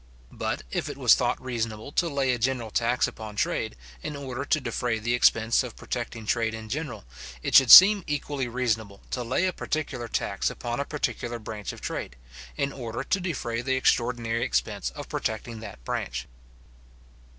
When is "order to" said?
4.15-4.59, 12.73-13.19